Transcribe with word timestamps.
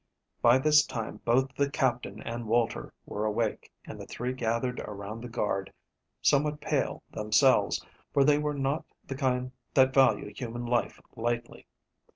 By 0.41 0.57
this 0.57 0.83
time 0.83 1.17
both 1.25 1.53
the 1.55 1.69
Captain 1.69 2.23
and 2.23 2.47
Walter 2.47 2.91
were 3.05 3.23
awake, 3.23 3.71
and 3.85 4.01
the 4.01 4.07
three 4.07 4.33
gathered 4.33 4.79
around 4.79 5.21
the 5.21 5.29
guard, 5.29 5.71
somewhat 6.23 6.59
pale 6.59 7.03
themselves, 7.11 7.85
for 8.11 8.23
they 8.23 8.39
were 8.39 8.55
not 8.55 8.83
the 9.05 9.13
kind 9.15 9.51
that 9.75 9.93
value 9.93 10.33
human 10.33 10.65
life 10.65 10.99
lightly. 11.15 11.67